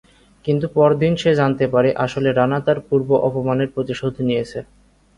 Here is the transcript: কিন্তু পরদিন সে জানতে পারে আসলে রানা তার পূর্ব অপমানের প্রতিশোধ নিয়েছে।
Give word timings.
কিন্তু 0.45 0.65
পরদিন 0.75 1.13
সে 1.17 1.31
জানতে 1.39 1.65
পারে 1.73 1.89
আসলে 2.05 2.29
রানা 2.31 2.59
তার 2.65 2.77
পূর্ব 2.87 3.09
অপমানের 3.27 3.69
প্রতিশোধ 3.75 4.13
নিয়েছে। 4.27 4.59